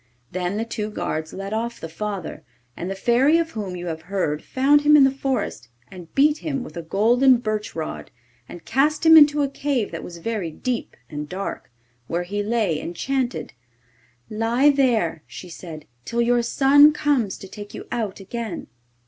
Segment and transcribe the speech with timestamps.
[0.31, 2.41] Then the two guards led off the father,
[2.75, 6.39] and the Fairy of whom you have heard found him in the forest, and beat
[6.39, 8.09] him with a golden birch rod,
[8.49, 11.69] and cast him into a cave that was very deep and dark,
[12.07, 13.53] where he lay enchanted.
[14.27, 18.65] 'Lie there,' she said, 'till your son comes to take you out again.